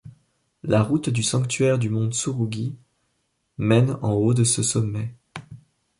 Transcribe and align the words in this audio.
La 0.63 0.81
route 0.81 1.09
du 1.11 1.21
sanctuaire 1.21 1.77
du 1.77 1.91
mont 1.91 2.09
Tsurugi 2.09 2.75
mène 3.59 3.99
en 4.01 4.13
haut 4.13 4.33
de 4.33 4.43
ce 4.43 4.63
sommet. 4.63 5.13